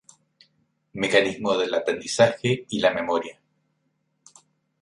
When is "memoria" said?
2.89-3.39